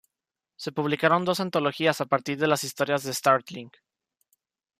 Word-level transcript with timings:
Se 0.55 0.71
publicaron 0.77 1.25
dos 1.25 1.39
antologías 1.39 2.01
a 2.01 2.07
partir 2.07 2.39
de 2.39 2.47
las 2.47 2.63
historias 2.63 3.03
de 3.03 3.11
"Startling". 3.13 3.69